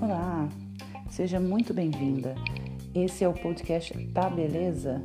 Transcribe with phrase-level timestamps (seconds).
[0.00, 0.48] Olá,
[1.10, 2.34] seja muito bem-vinda.
[2.94, 5.02] Esse é o podcast Tá Beleza?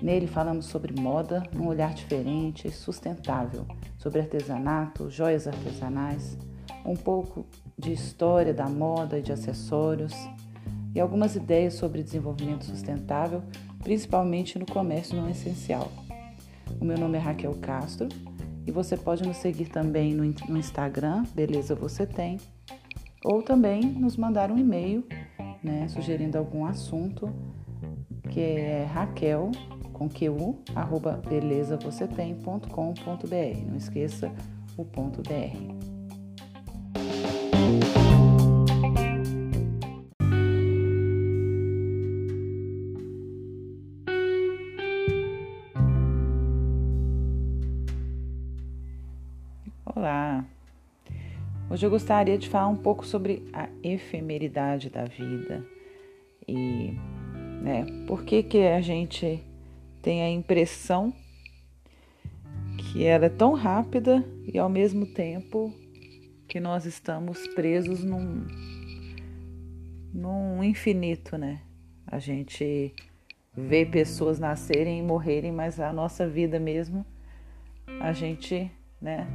[0.00, 3.66] Nele falamos sobre moda num olhar diferente e sustentável,
[3.98, 6.38] sobre artesanato, joias artesanais,
[6.84, 7.44] um pouco
[7.76, 10.14] de história da moda e de acessórios
[10.94, 13.42] e algumas ideias sobre desenvolvimento sustentável,
[13.82, 15.90] principalmente no comércio não essencial.
[16.80, 18.08] O meu nome é Raquel Castro
[18.68, 20.26] e você pode nos seguir também no,
[20.58, 22.38] Instagram, Beleza Você Tem,
[23.24, 25.06] ou também nos mandar um e-mail
[25.64, 27.32] né, sugerindo algum assunto,
[28.30, 29.50] que é Raquel
[29.94, 33.66] com QU, arroba belezavocêtem.com.br.
[33.66, 34.30] Não esqueça
[34.76, 35.77] o ponto BR.
[51.70, 55.62] Hoje eu gostaria de falar um pouco sobre a efemeridade da vida
[56.46, 56.94] e
[57.62, 59.44] né, por que, que a gente
[60.00, 61.12] tem a impressão
[62.78, 65.70] que ela é tão rápida e ao mesmo tempo
[66.48, 68.46] que nós estamos presos num,
[70.14, 71.60] num infinito, né?
[72.06, 72.94] A gente
[73.54, 77.04] vê pessoas nascerem e morrerem, mas a nossa vida mesmo,
[78.00, 78.70] a gente,
[79.02, 79.28] né,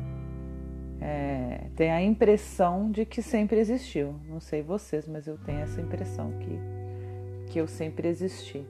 [1.02, 4.16] é, tem a impressão de que sempre existiu.
[4.28, 8.66] Não sei vocês, mas eu tenho essa impressão que, que eu sempre existi.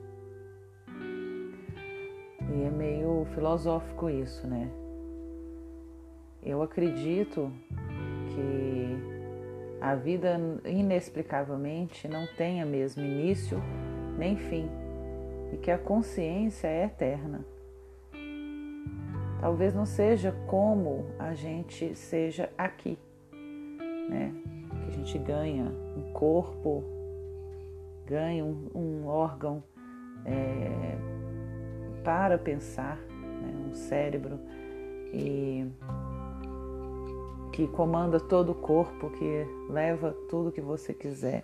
[2.56, 4.68] E é meio filosófico isso, né?
[6.42, 7.50] Eu acredito
[8.28, 9.14] que
[9.80, 13.62] a vida inexplicavelmente não tenha mesmo início
[14.18, 14.68] nem fim
[15.52, 17.44] e que a consciência é eterna.
[19.44, 22.98] Talvez não seja como a gente seja aqui,
[24.08, 24.34] né?
[24.80, 26.82] Que a gente ganha um corpo,
[28.06, 29.62] ganha um, um órgão
[30.24, 30.96] é,
[32.02, 33.66] para pensar, né?
[33.68, 34.40] um cérebro
[35.12, 35.66] e
[37.52, 41.42] que comanda todo o corpo, que leva tudo que você quiser.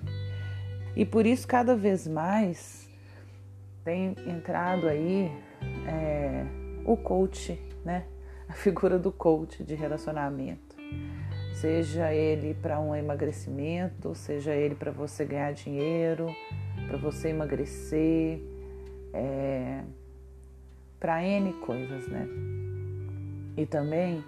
[0.96, 2.88] E por isso cada vez mais
[3.84, 5.30] tem entrado aí
[5.86, 6.46] é,
[6.86, 8.04] o coach né?
[8.48, 10.76] A figura do coach de relacionamento.
[11.54, 16.34] Seja ele para um emagrecimento, seja ele para você ganhar dinheiro,
[16.88, 18.40] para você emagrecer,
[19.12, 19.82] é,
[20.98, 22.26] para N coisas, né?
[23.56, 24.24] E também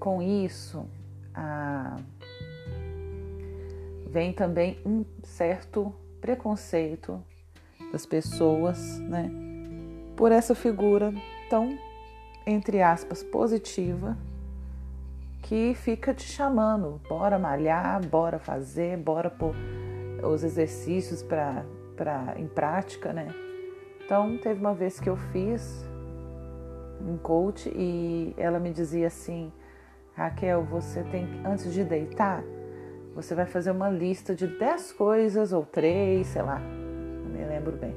[0.00, 0.86] com isso
[1.34, 1.96] a,
[4.06, 7.22] vem também um certo preconceito
[7.92, 9.30] das pessoas, né?
[10.16, 11.12] Por essa figura
[11.48, 11.78] tão
[12.46, 14.16] entre aspas, positiva
[15.42, 19.54] que fica te chamando, bora malhar, bora fazer, bora pôr
[20.22, 21.64] os exercícios para
[22.36, 23.28] em prática, né?
[24.04, 25.84] Então, teve uma vez que eu fiz
[27.00, 29.52] um coach e ela me dizia assim:
[30.14, 32.42] Raquel, você tem antes de deitar,
[33.14, 37.76] você vai fazer uma lista de 10 coisas ou três, sei lá, não me lembro
[37.76, 37.94] bem,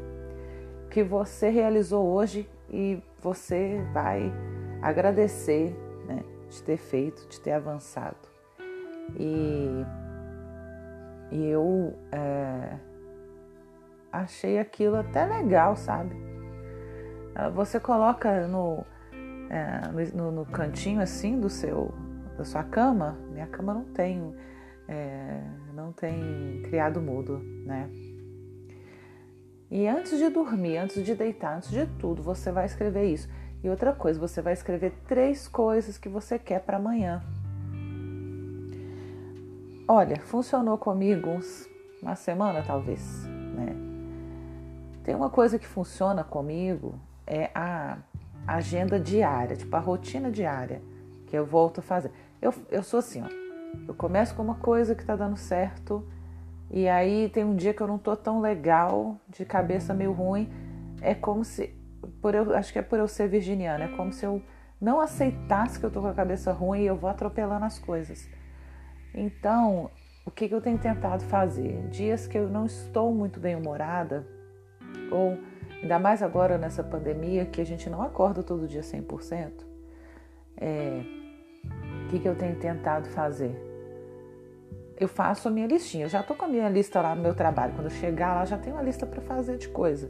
[0.89, 4.31] que você realizou hoje e você vai
[4.81, 5.75] agradecer
[6.07, 8.17] né, de ter feito, de ter avançado.
[9.15, 9.85] E,
[11.31, 12.77] e eu é,
[14.11, 16.15] achei aquilo até legal, sabe?
[17.35, 18.83] Ah, você coloca no,
[19.49, 21.93] é, no, no, cantinho assim do seu
[22.37, 23.17] da sua cama.
[23.31, 24.35] Minha cama não tem
[24.87, 25.41] é,
[25.73, 27.89] não tem criado mudo, né?
[29.69, 33.27] E antes de dormir, antes de deitar, antes de tudo, você vai escrever isso.
[33.63, 37.21] E outra coisa, você vai escrever três coisas que você quer para amanhã.
[39.87, 41.67] Olha, funcionou comigo uns,
[42.01, 43.75] uma semana talvez, né?
[45.03, 47.97] Tem uma coisa que funciona comigo é a
[48.45, 50.81] agenda diária, tipo a rotina diária
[51.27, 52.11] que eu volto a fazer.
[52.41, 53.27] Eu, eu sou assim, ó.
[53.87, 56.05] Eu começo com uma coisa que tá dando certo
[56.69, 60.49] e aí tem um dia que eu não tô tão legal, de cabeça meio ruim.
[61.01, 61.73] É como se,
[62.21, 64.41] por eu, acho que é por eu ser virginiana, é como se eu
[64.79, 68.29] não aceitasse que eu tô com a cabeça ruim e eu vou atropelando as coisas.
[69.13, 69.89] Então,
[70.25, 71.87] o que, que eu tenho tentado fazer?
[71.87, 74.27] Dias que eu não estou muito bem humorada,
[75.09, 75.37] ou
[75.81, 79.65] ainda mais agora nessa pandemia que a gente não acorda todo dia 100%,
[80.57, 81.01] é,
[82.05, 83.66] o que, que eu tenho tentado fazer?
[84.99, 86.05] Eu faço a minha listinha.
[86.05, 87.73] Eu já tô com a minha lista lá no meu trabalho.
[87.73, 90.09] Quando eu chegar lá, já tenho uma lista para fazer de coisa.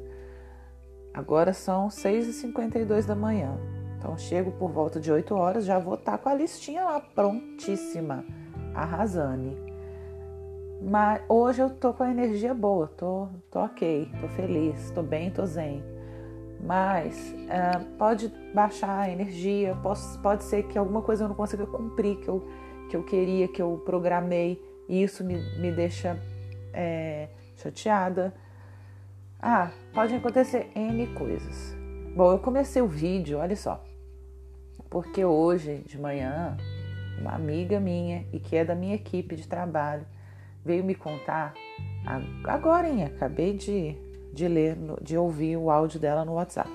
[1.13, 3.57] Agora são 6h52 da manhã.
[3.97, 6.99] Então chego por volta de 8 horas, já vou estar tá com a listinha lá
[6.99, 8.23] prontíssima,
[8.73, 9.57] arrasane.
[10.79, 15.31] Mas hoje eu tô com a energia boa, tô, tô ok, tô feliz, tô bem,
[15.31, 15.83] tô zen.
[16.63, 21.65] Mas uh, pode baixar a energia, posso, pode ser que alguma coisa eu não consiga
[21.65, 22.47] cumprir que eu,
[22.89, 26.17] que eu queria, que eu programei, e isso me, me deixa
[26.73, 28.33] é, chateada.
[29.39, 31.75] Ah, pode acontecer N coisas.
[32.15, 33.83] Bom, eu comecei o vídeo, olha só,
[34.89, 36.57] porque hoje de manhã,
[37.19, 40.05] uma amiga minha e que é da minha equipe de trabalho
[40.65, 41.53] veio me contar
[42.43, 43.03] agora, hein?
[43.05, 43.95] acabei de,
[44.33, 46.69] de ler, de ouvir o áudio dela no WhatsApp.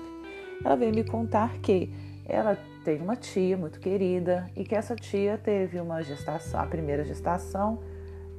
[0.63, 1.93] Ela veio me contar que
[2.25, 7.03] ela tem uma tia muito querida e que essa tia teve uma gestação, a primeira
[7.03, 7.79] gestação,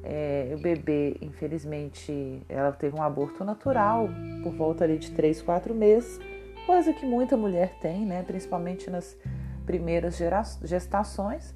[0.05, 4.09] é, o bebê, infelizmente, ela teve um aborto natural
[4.43, 6.21] por volta ali de 3, 4 meses,
[6.67, 8.23] coisa que muita mulher tem, né?
[8.23, 9.17] Principalmente nas
[9.65, 10.21] primeiras
[10.63, 11.55] gestações.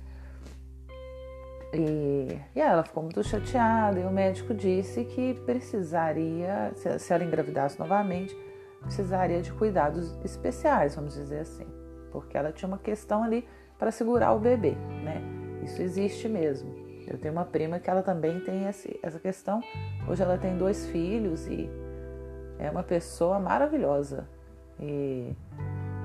[1.75, 7.79] E, e ela ficou muito chateada e o médico disse que precisaria, se ela engravidasse
[7.79, 8.35] novamente,
[8.81, 11.67] precisaria de cuidados especiais, vamos dizer assim,
[12.11, 13.47] porque ela tinha uma questão ali
[13.79, 14.71] para segurar o bebê,
[15.05, 15.21] né?
[15.63, 16.88] Isso existe mesmo.
[17.11, 19.63] Eu tenho uma prima que ela também tem esse, essa questão.
[20.07, 21.69] Hoje ela tem dois filhos e
[22.59, 24.29] é uma pessoa maravilhosa.
[24.79, 25.35] E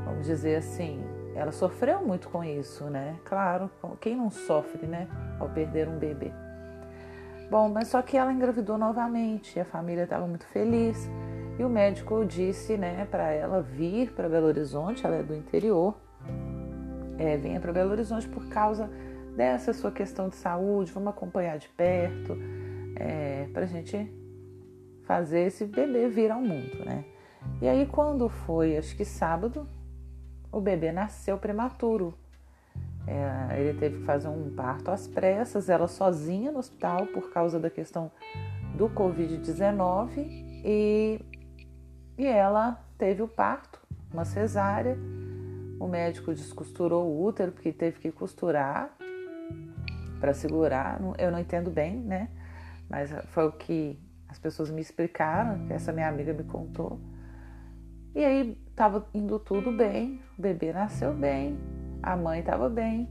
[0.05, 1.03] vamos dizer assim,
[1.35, 3.17] ela sofreu muito com isso, né?
[3.25, 3.69] Claro,
[3.99, 5.07] quem não sofre, né,
[5.39, 6.31] ao perder um bebê.
[7.49, 11.09] Bom, mas só que ela engravidou novamente, e a família estava muito feliz.
[11.59, 15.95] E o médico disse, né, para ela vir para Belo Horizonte, ela é do interior,
[17.19, 18.89] é, venha para Belo Horizonte por causa
[19.35, 22.37] dessa sua questão de saúde, vamos acompanhar de perto,
[22.95, 24.11] é, para a gente
[25.03, 27.03] fazer esse bebê vir ao mundo, né?
[27.61, 29.67] E aí quando foi, acho que sábado,
[30.51, 32.13] o bebê nasceu prematuro.
[33.05, 37.59] É, ele teve que fazer um parto às pressas, ela sozinha no hospital por causa
[37.59, 38.09] da questão
[38.77, 40.09] do Covid-19
[40.63, 41.19] e,
[42.17, 43.81] e ela teve o parto,
[44.11, 44.97] uma cesárea.
[45.79, 48.95] O médico descosturou o útero porque teve que costurar
[50.23, 51.01] para segurar.
[51.17, 52.29] Eu não entendo bem, né?
[52.89, 53.99] Mas foi o que
[54.29, 56.97] as pessoas me explicaram, que essa minha amiga me contou.
[58.15, 61.59] E aí estava indo tudo bem, o bebê nasceu bem,
[62.01, 63.09] a mãe estava bem,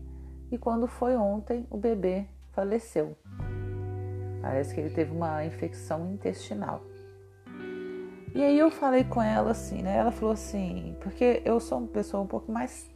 [0.51, 3.15] e quando foi ontem, o bebê faleceu.
[4.41, 6.83] Parece que ele teve uma infecção intestinal.
[8.35, 9.99] E aí eu falei com ela assim, né?
[9.99, 12.91] Ela falou assim, porque eu sou uma pessoa um pouco mais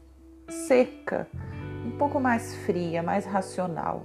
[0.49, 1.29] seca,
[1.87, 4.05] um pouco mais fria, mais racional.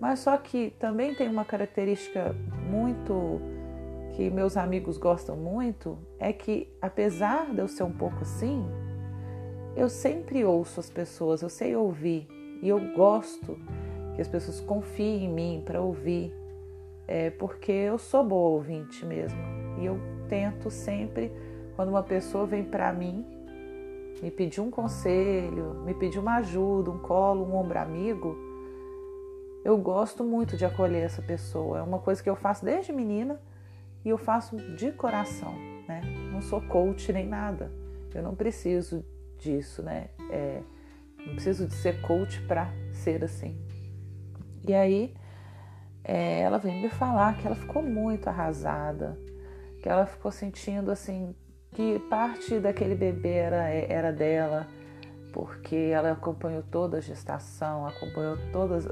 [0.00, 2.34] Mas só que também tem uma característica
[2.68, 3.40] muito
[4.12, 8.64] que meus amigos gostam muito é que, apesar de eu ser um pouco assim,
[9.76, 12.26] eu sempre ouço as pessoas, eu sei ouvir
[12.62, 13.56] e eu gosto
[14.14, 16.34] que as pessoas confiem em mim para ouvir,
[17.06, 19.38] é, porque eu sou boa ouvinte mesmo
[19.78, 21.30] e eu tento sempre,
[21.76, 23.24] quando uma pessoa vem para mim
[24.22, 28.36] me pedir um conselho, me pedir uma ajuda, um colo, um ombro amigo,
[29.64, 31.78] eu gosto muito de acolher essa pessoa.
[31.78, 33.40] É uma coisa que eu faço desde menina
[34.04, 35.54] e eu faço de coração,
[35.86, 36.02] né?
[36.32, 37.70] Não sou coach nem nada.
[38.14, 39.04] Eu não preciso
[39.38, 40.08] disso, né?
[40.30, 40.62] É,
[41.18, 43.58] não preciso de ser coach para ser assim.
[44.66, 45.14] E aí
[46.02, 49.18] é, ela veio me falar que ela ficou muito arrasada,
[49.82, 51.34] que ela ficou sentindo assim
[51.72, 54.66] que parte daquele bebê era, era dela,
[55.32, 58.88] porque ela acompanhou toda a gestação, acompanhou todas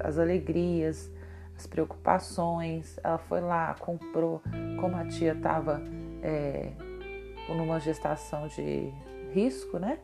[0.00, 1.10] as alegrias,
[1.56, 2.98] as preocupações.
[3.02, 4.42] Ela foi lá, comprou,
[4.80, 5.82] como a tia estava
[6.22, 6.72] é,
[7.48, 8.90] numa gestação de
[9.32, 9.98] risco, né?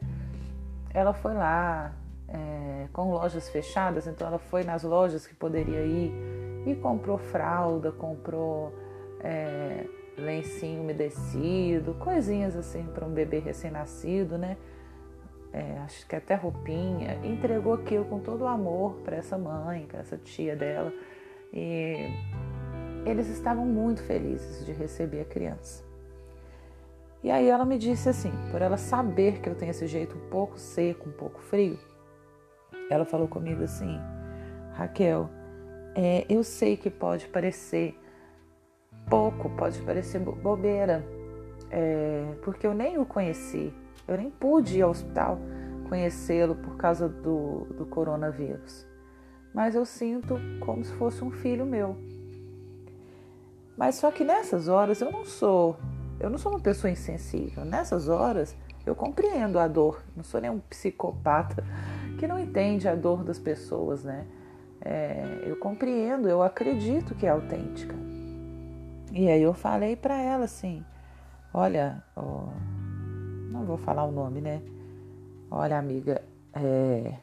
[0.92, 1.94] Ela foi lá
[2.28, 6.12] é, com lojas fechadas, então ela foi nas lojas que poderia ir
[6.66, 8.74] e comprou fralda, comprou
[9.20, 9.86] é,
[10.20, 14.56] lencinho umedecido, coisinhas assim para um bebê recém-nascido, né?
[15.52, 20.00] É, acho que até roupinha, entregou aquilo com todo o amor para essa mãe, para
[20.00, 20.92] essa tia dela.
[21.52, 22.08] E
[23.04, 25.84] eles estavam muito felizes de receber a criança.
[27.22, 30.30] E aí ela me disse assim, por ela saber que eu tenho esse jeito um
[30.30, 31.78] pouco seco, um pouco frio,
[32.88, 33.98] ela falou comigo assim,
[34.72, 35.28] Raquel,
[35.94, 37.98] é, eu sei que pode parecer
[39.10, 41.04] pouco, pode parecer bobeira,
[41.70, 43.74] é, porque eu nem o conheci,
[44.08, 45.38] eu nem pude ir ao hospital
[45.88, 48.88] conhecê-lo por causa do, do coronavírus
[49.52, 51.96] mas eu sinto como se fosse um filho meu.
[53.76, 55.76] Mas só que nessas horas eu não sou,
[56.18, 57.64] eu não sou uma pessoa insensível.
[57.64, 61.62] Nessas horas Eu compreendo a dor, não sou nenhum psicopata
[62.18, 64.26] que não entende a dor das pessoas, né?
[64.80, 67.94] É, eu compreendo, eu acredito que é autêntica.
[69.12, 70.84] E aí eu falei para ela assim:
[71.52, 72.46] olha, ó,
[73.50, 74.62] não vou falar o nome, né?
[75.50, 77.14] Olha, amiga, é,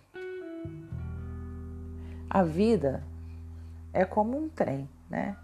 [2.29, 3.03] a vida
[3.94, 5.38] é como um trem, né?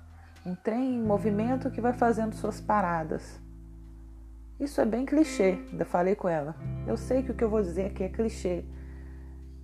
[0.46, 3.40] Um trem em movimento que vai fazendo suas paradas.
[4.60, 6.56] Isso é bem clichê, ainda falei com ela.
[6.86, 8.66] Eu sei que o que eu vou dizer aqui é clichê.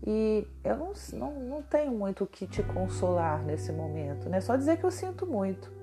[0.07, 4.39] E eu não, não, não tenho muito o que te consolar nesse momento, né?
[4.39, 5.78] Só dizer que eu sinto muito.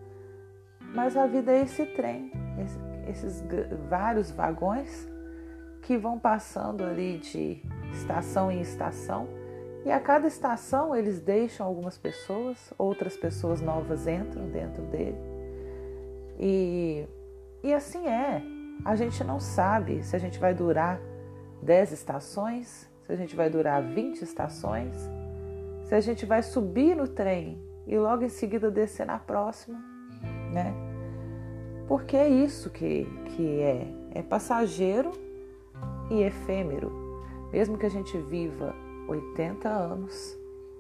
[0.97, 3.45] Mas a vida é esse trem, esse, esses
[3.87, 5.07] vários vagões
[5.83, 7.63] que vão passando ali de
[7.93, 9.29] estação em estação.
[9.85, 15.19] E a cada estação eles deixam algumas pessoas, outras pessoas novas entram dentro dele.
[16.41, 17.07] E,
[17.63, 18.43] e assim é.
[18.83, 20.99] A gente não sabe se a gente vai durar
[21.63, 24.97] 10 estações, se a gente vai durar 20 estações,
[25.85, 29.79] se a gente vai subir no trem e logo em seguida descer na próxima,
[30.53, 30.86] né?
[31.87, 33.87] Porque é isso que, que é.
[34.15, 35.13] É passageiro
[36.11, 36.91] e efêmero.
[37.53, 38.75] Mesmo que a gente viva
[39.09, 40.37] 80 anos,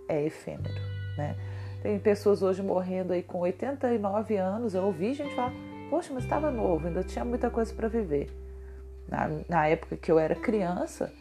[0.08, 0.74] é efêmero,
[1.16, 1.36] né?
[1.82, 4.74] Tem pessoas hoje morrendo aí com 89 anos.
[4.74, 5.52] Eu ouvi gente falar,
[5.90, 8.28] poxa, mas estava novo, ainda tinha muita coisa para viver.
[9.08, 11.12] Na, na, época que eu era criança,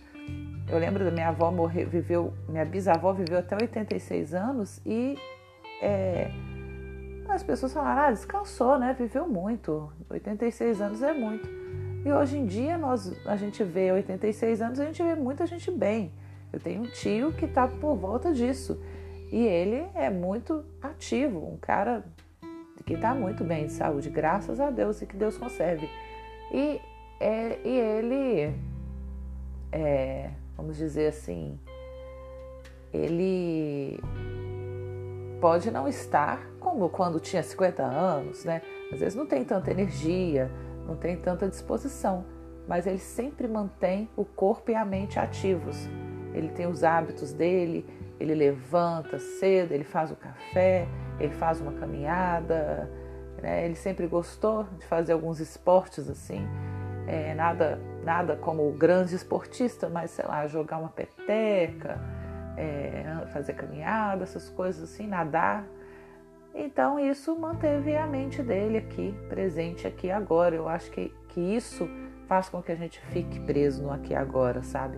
[0.67, 5.15] eu lembro da minha avó morrer, viveu, minha bisavó viveu até 86 anos e
[5.83, 6.31] é,
[7.29, 8.95] as pessoas falaram, ah, descansou, né?
[8.97, 9.91] Viveu muito.
[10.09, 11.47] 86 anos é muito.
[12.05, 15.71] E hoje em dia nós, a gente vê 86 anos, a gente vê muita gente
[15.71, 16.11] bem.
[16.53, 18.79] Eu tenho um tio que está por volta disso.
[19.31, 22.05] E ele é muito ativo, um cara
[22.85, 25.89] que está muito bem de saúde, graças a Deus e que Deus conserve.
[26.53, 26.79] E,
[27.19, 28.55] é, e ele,
[29.71, 31.59] é, vamos dizer assim,
[32.93, 33.99] ele
[35.45, 38.63] pode não estar como quando tinha 50 anos, né?
[38.91, 40.49] Às vezes não tem tanta energia,
[40.87, 42.25] não tem tanta disposição,
[42.67, 45.87] mas ele sempre mantém o corpo e a mente ativos.
[46.33, 47.85] Ele tem os hábitos dele,
[48.19, 50.87] ele levanta cedo, ele faz o café,
[51.19, 52.89] ele faz uma caminhada,
[53.39, 53.65] né?
[53.65, 56.43] ele sempre gostou de fazer alguns esportes assim,
[57.05, 61.99] é, nada, nada como o grande esportista, mas sei lá, jogar uma peteca,
[62.57, 65.65] é, fazer caminhada, essas coisas assim, nadar.
[66.53, 70.55] Então isso manteve a mente dele aqui, presente aqui agora.
[70.55, 71.89] Eu acho que, que isso
[72.27, 74.97] faz com que a gente fique preso no aqui agora, sabe?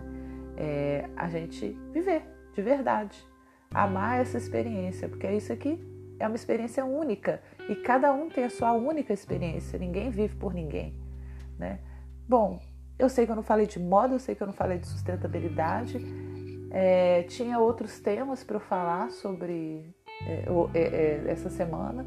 [0.56, 2.22] É, a gente viver
[2.58, 3.24] de verdade,
[3.72, 5.78] amar essa experiência, porque isso aqui
[6.18, 10.52] é uma experiência única e cada um tem a sua única experiência, ninguém vive por
[10.52, 10.92] ninguém,
[11.56, 11.78] né?
[12.28, 12.60] Bom,
[12.98, 14.88] eu sei que eu não falei de moda, eu sei que eu não falei de
[14.88, 16.04] sustentabilidade,
[16.70, 19.94] é, tinha outros temas para eu falar sobre
[20.26, 20.44] é,
[20.74, 22.06] é, é, essa semana,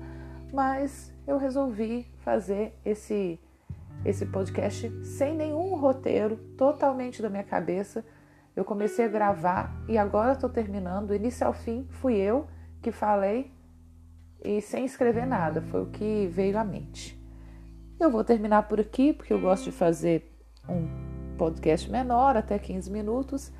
[0.54, 3.40] mas eu resolvi fazer esse,
[4.06, 8.06] esse podcast sem nenhum roteiro, totalmente da minha cabeça.
[8.56, 11.08] Eu comecei a gravar e agora estou terminando.
[11.08, 12.48] Do início ao fim, fui eu
[12.82, 13.52] que falei
[14.44, 17.20] e sem escrever nada, foi o que veio à mente.
[18.00, 20.36] Eu vou terminar por aqui, porque eu gosto de fazer
[20.68, 20.88] um
[21.38, 23.52] podcast menor, até 15 minutos.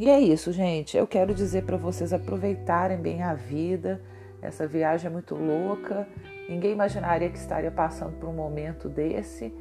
[0.00, 0.96] E é isso, gente.
[0.96, 4.00] Eu quero dizer para vocês aproveitarem bem a vida.
[4.40, 6.08] Essa viagem é muito louca.
[6.48, 9.52] Ninguém imaginaria que estaria passando por um momento desse.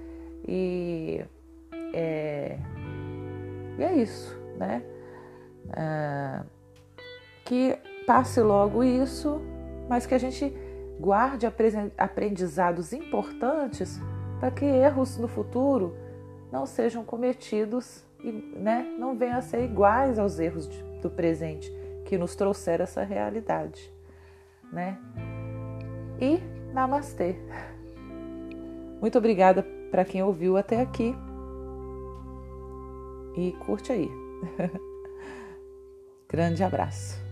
[0.48, 1.26] E
[1.94, 2.58] é,
[3.78, 4.82] e é isso, né?
[5.76, 6.42] É,
[7.44, 7.78] que
[8.08, 9.42] passe logo isso,
[9.90, 10.54] mas que a gente
[11.02, 11.46] guarde
[11.98, 14.00] aprendizados importantes
[14.40, 15.98] para que erros no futuro
[16.50, 21.74] não sejam cometidos né, não venham a ser iguais aos erros de, do presente
[22.06, 23.94] que nos trouxeram essa realidade,
[24.72, 24.98] né?
[26.20, 26.40] E
[26.74, 27.36] namastê.
[29.00, 31.16] Muito obrigada para quem ouviu até aqui
[33.36, 34.10] e curte aí.
[36.28, 37.29] Grande abraço.